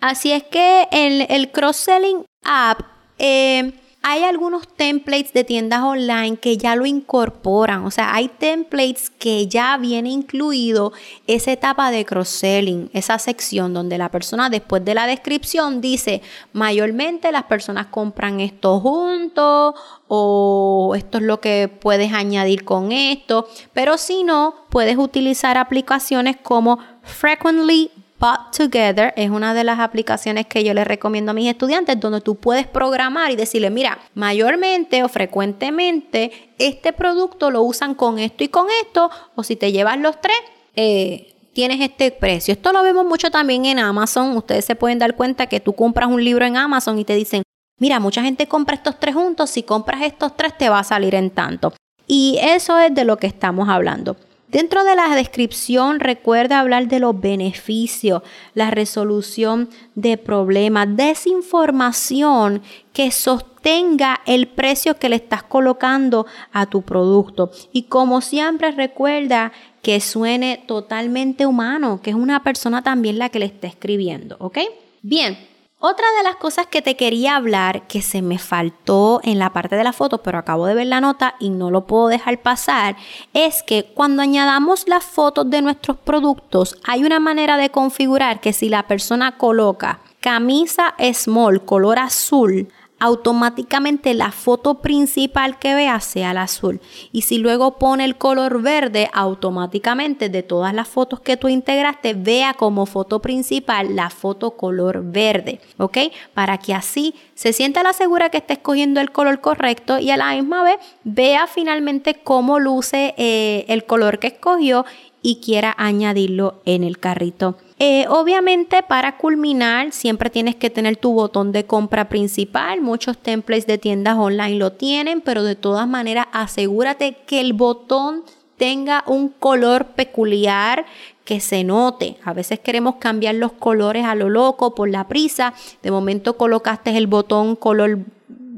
Así 0.00 0.32
es 0.32 0.44
que 0.44 0.88
el, 0.90 1.26
el 1.28 1.52
cross-selling 1.52 2.24
app... 2.44 2.80
Eh, 3.18 3.72
hay 4.08 4.22
algunos 4.22 4.68
templates 4.68 5.32
de 5.32 5.42
tiendas 5.42 5.82
online 5.82 6.36
que 6.36 6.56
ya 6.56 6.76
lo 6.76 6.86
incorporan, 6.86 7.84
o 7.84 7.90
sea, 7.90 8.14
hay 8.14 8.28
templates 8.28 9.10
que 9.10 9.48
ya 9.48 9.76
viene 9.78 10.10
incluido 10.10 10.92
esa 11.26 11.50
etapa 11.50 11.90
de 11.90 12.04
cross-selling, 12.04 12.88
esa 12.92 13.18
sección 13.18 13.74
donde 13.74 13.98
la 13.98 14.12
persona 14.12 14.48
después 14.48 14.84
de 14.84 14.94
la 14.94 15.08
descripción 15.08 15.80
dice, 15.80 16.22
mayormente 16.52 17.32
las 17.32 17.42
personas 17.46 17.86
compran 17.86 18.38
esto 18.38 18.78
juntos 18.78 19.74
o 20.06 20.92
esto 20.96 21.18
es 21.18 21.24
lo 21.24 21.40
que 21.40 21.66
puedes 21.66 22.12
añadir 22.12 22.64
con 22.64 22.92
esto, 22.92 23.48
pero 23.72 23.98
si 23.98 24.22
no, 24.22 24.54
puedes 24.70 24.98
utilizar 24.98 25.58
aplicaciones 25.58 26.36
como 26.40 26.78
Frequently 27.02 27.90
But 28.18 28.56
Together 28.56 29.12
es 29.16 29.30
una 29.30 29.52
de 29.52 29.62
las 29.62 29.78
aplicaciones 29.78 30.46
que 30.46 30.64
yo 30.64 30.72
les 30.72 30.86
recomiendo 30.86 31.32
a 31.32 31.34
mis 31.34 31.48
estudiantes 31.48 32.00
donde 32.00 32.22
tú 32.22 32.36
puedes 32.36 32.66
programar 32.66 33.30
y 33.30 33.36
decirle, 33.36 33.68
mira, 33.68 33.98
mayormente 34.14 35.04
o 35.04 35.08
frecuentemente 35.08 36.54
este 36.58 36.94
producto 36.94 37.50
lo 37.50 37.62
usan 37.62 37.94
con 37.94 38.18
esto 38.18 38.42
y 38.42 38.48
con 38.48 38.68
esto, 38.82 39.10
o 39.34 39.42
si 39.42 39.56
te 39.56 39.70
llevas 39.70 39.98
los 39.98 40.18
tres, 40.20 40.36
eh, 40.76 41.34
tienes 41.52 41.80
este 41.80 42.10
precio. 42.10 42.52
Esto 42.52 42.72
lo 42.72 42.82
vemos 42.82 43.04
mucho 43.04 43.30
también 43.30 43.66
en 43.66 43.78
Amazon. 43.78 44.36
Ustedes 44.36 44.64
se 44.64 44.76
pueden 44.76 44.98
dar 44.98 45.14
cuenta 45.14 45.46
que 45.46 45.60
tú 45.60 45.74
compras 45.74 46.08
un 46.08 46.24
libro 46.24 46.46
en 46.46 46.56
Amazon 46.56 46.98
y 46.98 47.04
te 47.04 47.14
dicen, 47.14 47.42
mira, 47.78 48.00
mucha 48.00 48.22
gente 48.22 48.46
compra 48.46 48.76
estos 48.76 48.98
tres 48.98 49.14
juntos, 49.14 49.50
si 49.50 49.62
compras 49.62 50.02
estos 50.02 50.36
tres 50.36 50.56
te 50.56 50.70
va 50.70 50.78
a 50.78 50.84
salir 50.84 51.14
en 51.14 51.30
tanto. 51.30 51.74
Y 52.06 52.38
eso 52.40 52.78
es 52.78 52.94
de 52.94 53.04
lo 53.04 53.18
que 53.18 53.26
estamos 53.26 53.68
hablando. 53.68 54.16
Dentro 54.56 54.84
de 54.84 54.96
la 54.96 55.14
descripción 55.14 56.00
recuerda 56.00 56.60
hablar 56.60 56.88
de 56.88 56.98
los 56.98 57.20
beneficios, 57.20 58.22
la 58.54 58.70
resolución 58.70 59.68
de 59.94 60.16
problemas, 60.16 60.96
desinformación 60.96 62.62
que 62.94 63.10
sostenga 63.10 64.22
el 64.24 64.48
precio 64.48 64.98
que 64.98 65.10
le 65.10 65.16
estás 65.16 65.42
colocando 65.42 66.24
a 66.52 66.64
tu 66.64 66.80
producto. 66.80 67.50
Y 67.70 67.82
como 67.82 68.22
siempre 68.22 68.70
recuerda 68.70 69.52
que 69.82 70.00
suene 70.00 70.64
totalmente 70.66 71.44
humano, 71.44 72.00
que 72.02 72.08
es 72.08 72.16
una 72.16 72.42
persona 72.42 72.82
también 72.82 73.18
la 73.18 73.28
que 73.28 73.40
le 73.40 73.44
está 73.44 73.66
escribiendo, 73.66 74.36
¿ok? 74.38 74.56
Bien, 75.02 75.36
otra 75.78 76.06
de 76.16 76.22
las 76.22 76.36
cosas 76.36 76.66
que 76.66 76.80
te 76.80 76.96
quería 76.96 77.36
hablar 77.36 77.86
que 77.86 78.00
se 78.00 78.22
me 78.22 78.38
faltó 78.38 79.20
en 79.22 79.38
la 79.38 79.52
parte 79.52 79.76
de 79.76 79.84
la 79.84 79.92
foto, 79.92 80.22
pero 80.22 80.38
acabo 80.38 80.66
de 80.66 80.74
ver 80.74 80.86
la 80.86 81.00
nota 81.00 81.34
y 81.38 81.50
no 81.50 81.70
lo 81.70 81.86
puedo 81.86 82.08
dejar 82.08 82.40
pasar, 82.40 82.96
es 83.34 83.62
que 83.62 83.84
cuando 83.84 84.22
añadamos 84.22 84.88
las 84.88 85.04
fotos 85.04 85.50
de 85.50 85.60
nuestros 85.60 85.98
productos, 85.98 86.78
hay 86.84 87.04
una 87.04 87.20
manera 87.20 87.58
de 87.58 87.70
configurar 87.70 88.40
que 88.40 88.52
si 88.52 88.68
la 88.68 88.86
persona 88.86 89.36
coloca 89.36 90.00
camisa 90.20 90.94
small 91.12 91.64
color 91.64 91.98
azul, 91.98 92.68
automáticamente 92.98 94.14
la 94.14 94.32
foto 94.32 94.80
principal 94.80 95.58
que 95.58 95.74
vea 95.74 96.00
sea 96.00 96.30
el 96.30 96.38
azul. 96.38 96.80
Y 97.12 97.22
si 97.22 97.38
luego 97.38 97.78
pone 97.78 98.04
el 98.04 98.16
color 98.16 98.62
verde, 98.62 99.10
automáticamente 99.12 100.28
de 100.28 100.42
todas 100.42 100.72
las 100.72 100.88
fotos 100.88 101.20
que 101.20 101.36
tú 101.36 101.48
integraste, 101.48 102.14
vea 102.14 102.54
como 102.54 102.86
foto 102.86 103.20
principal 103.20 103.94
la 103.94 104.10
foto 104.10 104.52
color 104.52 105.02
verde. 105.04 105.60
¿Ok? 105.78 105.98
Para 106.32 106.58
que 106.58 106.74
así 106.74 107.14
se 107.34 107.52
sienta 107.52 107.82
la 107.82 107.92
segura 107.92 108.30
que 108.30 108.38
está 108.38 108.54
escogiendo 108.54 109.00
el 109.00 109.12
color 109.12 109.40
correcto 109.40 109.98
y 109.98 110.10
a 110.10 110.16
la 110.16 110.34
misma 110.34 110.62
vez 110.62 110.76
vea 111.04 111.46
finalmente 111.46 112.14
cómo 112.14 112.58
luce 112.58 113.14
eh, 113.18 113.66
el 113.68 113.84
color 113.84 114.18
que 114.18 114.28
escogió 114.28 114.86
y 115.26 115.40
quiera 115.40 115.74
añadirlo 115.76 116.60
en 116.66 116.84
el 116.84 117.00
carrito. 117.00 117.56
Eh, 117.80 118.06
obviamente 118.08 118.84
para 118.84 119.16
culminar 119.16 119.90
siempre 119.90 120.30
tienes 120.30 120.54
que 120.54 120.70
tener 120.70 120.98
tu 120.98 121.14
botón 121.14 121.50
de 121.50 121.66
compra 121.66 122.08
principal. 122.08 122.80
Muchos 122.80 123.18
templates 123.18 123.66
de 123.66 123.76
tiendas 123.76 124.16
online 124.18 124.54
lo 124.54 124.70
tienen, 124.70 125.20
pero 125.20 125.42
de 125.42 125.56
todas 125.56 125.88
maneras 125.88 126.28
asegúrate 126.30 127.16
que 127.26 127.40
el 127.40 127.54
botón 127.54 128.22
tenga 128.56 129.02
un 129.08 129.28
color 129.28 129.86
peculiar 129.96 130.86
que 131.24 131.40
se 131.40 131.64
note. 131.64 132.18
A 132.24 132.32
veces 132.32 132.60
queremos 132.60 132.94
cambiar 133.00 133.34
los 133.34 133.50
colores 133.50 134.04
a 134.04 134.14
lo 134.14 134.28
loco 134.28 134.76
por 134.76 134.88
la 134.88 135.08
prisa. 135.08 135.54
De 135.82 135.90
momento 135.90 136.36
colocaste 136.36 136.96
el 136.96 137.08
botón 137.08 137.56
color 137.56 137.98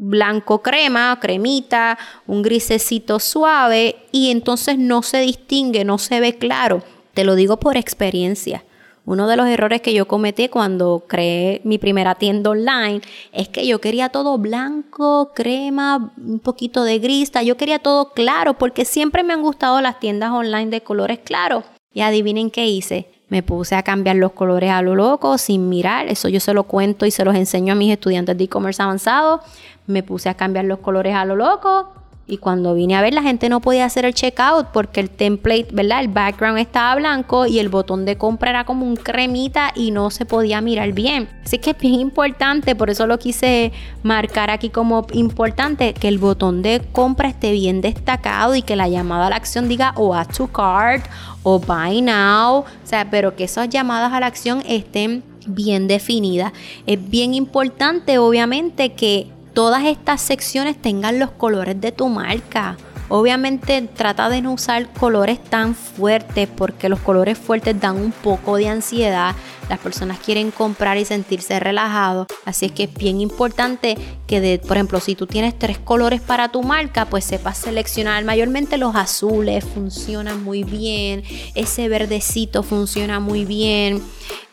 blanco 0.00 0.62
crema, 0.62 1.18
cremita, 1.20 1.98
un 2.26 2.42
grisecito 2.42 3.18
suave 3.18 3.96
y 4.12 4.30
entonces 4.30 4.78
no 4.78 5.02
se 5.02 5.18
distingue, 5.20 5.84
no 5.84 5.98
se 5.98 6.20
ve 6.20 6.36
claro. 6.36 6.82
Te 7.14 7.24
lo 7.24 7.34
digo 7.34 7.58
por 7.58 7.76
experiencia. 7.76 8.64
Uno 9.08 9.26
de 9.26 9.38
los 9.38 9.48
errores 9.48 9.80
que 9.80 9.94
yo 9.94 10.06
cometí 10.06 10.48
cuando 10.48 11.04
creé 11.08 11.62
mi 11.64 11.78
primera 11.78 12.14
tienda 12.14 12.50
online 12.50 13.00
es 13.32 13.48
que 13.48 13.66
yo 13.66 13.80
quería 13.80 14.10
todo 14.10 14.36
blanco, 14.36 15.32
crema, 15.34 16.12
un 16.18 16.40
poquito 16.40 16.84
de 16.84 16.98
gris, 16.98 17.32
yo 17.42 17.56
quería 17.56 17.78
todo 17.78 18.12
claro 18.12 18.58
porque 18.58 18.84
siempre 18.84 19.22
me 19.22 19.32
han 19.32 19.40
gustado 19.40 19.80
las 19.80 19.98
tiendas 19.98 20.30
online 20.30 20.66
de 20.66 20.82
colores 20.82 21.20
claros. 21.20 21.64
Y 21.94 22.02
adivinen 22.02 22.50
qué 22.50 22.66
hice. 22.66 23.10
Me 23.28 23.42
puse 23.42 23.74
a 23.74 23.82
cambiar 23.82 24.16
los 24.16 24.32
colores 24.32 24.70
a 24.70 24.82
lo 24.82 24.94
loco 24.94 25.38
sin 25.38 25.70
mirar. 25.70 26.06
Eso 26.06 26.28
yo 26.28 26.38
se 26.38 26.52
lo 26.52 26.64
cuento 26.64 27.06
y 27.06 27.10
se 27.10 27.24
los 27.24 27.34
enseño 27.34 27.72
a 27.72 27.76
mis 27.76 27.90
estudiantes 27.90 28.36
de 28.36 28.44
e-commerce 28.44 28.82
avanzado. 28.82 29.40
Me 29.88 30.04
puse 30.04 30.28
a 30.28 30.34
cambiar 30.34 30.66
los 30.66 30.78
colores 30.78 31.16
a 31.16 31.24
lo 31.24 31.34
loco 31.34 31.92
y 32.30 32.36
cuando 32.36 32.74
vine 32.74 32.94
a 32.94 33.00
ver, 33.00 33.14
la 33.14 33.22
gente 33.22 33.48
no 33.48 33.60
podía 33.60 33.86
hacer 33.86 34.04
el 34.04 34.12
checkout 34.12 34.66
porque 34.66 35.00
el 35.00 35.08
template, 35.08 35.68
¿verdad? 35.72 36.00
El 36.00 36.08
background 36.08 36.58
estaba 36.58 36.94
blanco 36.96 37.46
y 37.46 37.58
el 37.58 37.70
botón 37.70 38.04
de 38.04 38.18
compra 38.18 38.50
era 38.50 38.64
como 38.64 38.84
un 38.84 38.96
cremita 38.96 39.72
y 39.74 39.92
no 39.92 40.10
se 40.10 40.26
podía 40.26 40.60
mirar 40.60 40.92
bien. 40.92 41.30
Así 41.42 41.58
que 41.58 41.70
es 41.70 41.78
bien 41.78 41.94
importante, 41.94 42.76
por 42.76 42.90
eso 42.90 43.06
lo 43.06 43.18
quise 43.18 43.72
marcar 44.02 44.50
aquí 44.50 44.68
como 44.68 45.06
importante, 45.14 45.94
que 45.94 46.08
el 46.08 46.18
botón 46.18 46.60
de 46.60 46.82
compra 46.92 47.30
esté 47.30 47.52
bien 47.52 47.80
destacado 47.80 48.54
y 48.54 48.60
que 48.60 48.76
la 48.76 48.88
llamada 48.88 49.28
a 49.28 49.30
la 49.30 49.36
acción 49.36 49.66
diga 49.66 49.94
o 49.96 50.14
add 50.14 50.28
to 50.36 50.48
cart 50.48 51.06
o 51.44 51.58
buy 51.58 52.02
now. 52.02 52.58
O 52.58 52.66
sea, 52.84 53.10
pero 53.10 53.36
que 53.36 53.44
esas 53.44 53.70
llamadas 53.70 54.12
a 54.12 54.20
la 54.20 54.26
acción 54.26 54.62
estén 54.66 55.24
bien 55.46 55.88
definidas. 55.88 56.52
Es 56.86 57.08
bien 57.08 57.32
importante, 57.32 58.18
obviamente, 58.18 58.92
que 58.92 59.37
todas 59.58 59.84
estas 59.86 60.20
secciones 60.20 60.80
tengan 60.80 61.18
los 61.18 61.32
colores 61.32 61.80
de 61.80 61.90
tu 61.90 62.08
marca. 62.08 62.76
Obviamente 63.08 63.82
trata 63.82 64.28
de 64.28 64.42
no 64.42 64.52
usar 64.52 64.92
colores 64.92 65.42
tan 65.42 65.74
fuertes 65.74 66.48
porque 66.48 66.88
los 66.88 67.00
colores 67.00 67.38
fuertes 67.38 67.80
dan 67.80 67.96
un 67.96 68.12
poco 68.12 68.56
de 68.56 68.68
ansiedad. 68.68 69.34
Las 69.70 69.78
personas 69.78 70.18
quieren 70.18 70.50
comprar 70.50 70.96
y 70.96 71.04
sentirse 71.04 71.60
relajados. 71.60 72.26
Así 72.44 72.66
es 72.66 72.72
que 72.72 72.84
es 72.84 72.94
bien 72.94 73.20
importante 73.20 73.96
que, 74.26 74.40
de, 74.40 74.58
por 74.58 74.76
ejemplo, 74.76 75.00
si 75.00 75.14
tú 75.14 75.26
tienes 75.26 75.58
tres 75.58 75.78
colores 75.78 76.20
para 76.20 76.50
tu 76.50 76.62
marca, 76.62 77.06
pues 77.06 77.24
sepas 77.24 77.58
seleccionar. 77.58 78.24
Mayormente 78.24 78.78
los 78.78 78.94
azules 78.94 79.64
funcionan 79.64 80.42
muy 80.42 80.64
bien. 80.64 81.22
Ese 81.54 81.88
verdecito 81.88 82.62
funciona 82.62 83.20
muy 83.20 83.44
bien 83.44 84.02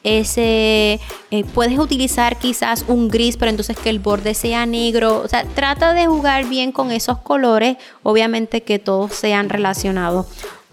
ese 0.05 0.99
eh, 1.31 1.43
puedes 1.55 1.79
utilizar 1.79 2.37
quizás 2.37 2.85
un 2.87 3.07
gris, 3.07 3.37
pero 3.37 3.49
entonces 3.49 3.75
que 3.75 3.89
el 3.89 3.97
borde 3.97 4.35
sea 4.35 4.67
negro. 4.67 5.21
O 5.23 5.27
sea, 5.27 5.43
trata 5.55 5.93
de 5.93 6.05
jugar 6.05 6.45
bien 6.45 6.71
con 6.71 6.91
esos 6.91 7.17
colores, 7.17 7.77
obviamente 8.03 8.44
que 8.47 8.79
todos 8.79 9.13
sean 9.13 9.49
relacionados 9.49 10.25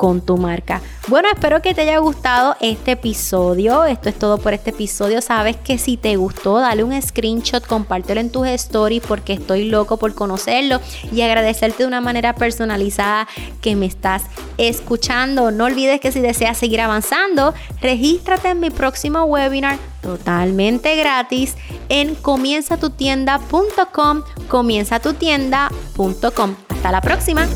con 0.02 0.20
tu 0.20 0.36
marca. 0.36 0.82
Bueno, 1.06 1.28
espero 1.32 1.62
que 1.62 1.74
te 1.74 1.82
haya 1.82 1.98
gustado 1.98 2.56
este 2.60 2.90
episodio. 2.92 3.84
Esto 3.84 4.08
es 4.08 4.18
todo 4.18 4.38
por 4.38 4.52
este 4.52 4.70
episodio. 4.70 5.22
Sabes 5.22 5.56
que 5.56 5.78
si 5.78 5.96
te 5.96 6.16
gustó, 6.16 6.58
dale 6.58 6.82
un 6.82 7.00
screenshot, 7.00 7.64
compártelo 7.64 8.20
en 8.20 8.32
tus 8.32 8.48
stories 8.48 9.00
porque 9.06 9.34
estoy 9.34 9.66
loco 9.66 9.98
por 9.98 10.16
conocerlo 10.16 10.80
y 11.12 11.20
agradecerte 11.20 11.84
de 11.84 11.86
una 11.86 12.00
manera 12.00 12.34
personalizada 12.34 13.28
que 13.60 13.76
me 13.76 13.86
estás 13.86 14.24
escuchando. 14.58 15.52
No 15.52 15.66
olvides 15.66 16.00
que 16.00 16.10
si 16.10 16.18
deseas 16.18 16.58
seguir 16.58 16.80
avanzando, 16.80 17.54
regístrate 17.80 18.48
en 18.48 18.58
mi 18.58 18.70
próximo 18.70 19.22
webinar 19.22 19.78
totalmente 20.00 20.96
gratis 20.96 21.54
en 21.88 22.16
comienzatutienda.com, 22.16 24.22
comienzatutienda.com. 24.48 26.71
Hasta 26.82 26.90
la 26.90 27.00
próxima. 27.00 27.46